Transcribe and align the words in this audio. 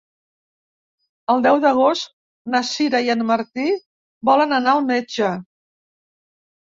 El 1.33 1.41
deu 1.45 1.57
d'agost 1.65 2.07
na 2.53 2.61
Sira 2.69 3.01
i 3.07 3.11
en 3.15 3.21
Martí 3.31 3.65
volen 4.31 4.57
anar 4.61 4.73
al 4.73 4.81
metge. 4.89 5.29